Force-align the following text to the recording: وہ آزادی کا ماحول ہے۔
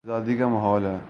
وہ 0.03 0.13
آزادی 0.13 0.35
کا 0.37 0.47
ماحول 0.47 0.85
ہے۔ 0.85 0.97